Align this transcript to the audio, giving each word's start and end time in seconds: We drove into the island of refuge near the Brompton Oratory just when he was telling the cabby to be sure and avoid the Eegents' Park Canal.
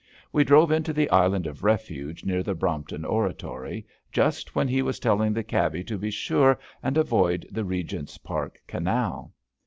We 0.33 0.43
drove 0.43 0.71
into 0.71 0.93
the 0.93 1.07
island 1.11 1.45
of 1.45 1.63
refuge 1.63 2.25
near 2.25 2.41
the 2.41 2.55
Brompton 2.55 3.05
Oratory 3.05 3.85
just 4.11 4.55
when 4.55 4.67
he 4.67 4.81
was 4.81 4.99
telling 4.99 5.31
the 5.31 5.43
cabby 5.43 5.83
to 5.83 5.95
be 5.95 6.09
sure 6.09 6.57
and 6.81 6.97
avoid 6.97 7.47
the 7.51 7.61
Eegents' 7.63 8.17
Park 8.17 8.59
Canal. 8.65 9.31